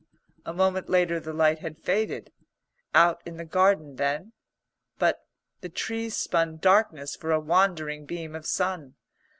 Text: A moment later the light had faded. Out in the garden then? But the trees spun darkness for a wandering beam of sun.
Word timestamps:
A 0.47 0.51
moment 0.51 0.89
later 0.89 1.19
the 1.19 1.31
light 1.31 1.59
had 1.59 1.77
faded. 1.77 2.31
Out 2.95 3.21
in 3.23 3.37
the 3.37 3.45
garden 3.45 3.97
then? 3.97 4.33
But 4.97 5.27
the 5.59 5.69
trees 5.69 6.17
spun 6.17 6.57
darkness 6.57 7.15
for 7.15 7.31
a 7.31 7.39
wandering 7.39 8.07
beam 8.07 8.33
of 8.33 8.47
sun. 8.47 8.95